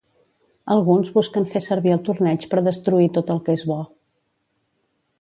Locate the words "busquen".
1.17-1.45